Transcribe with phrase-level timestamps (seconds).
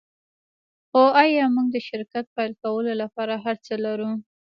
[0.89, 4.11] خو ایا موږ د شرکت پیل کولو لپاره هرڅه لرو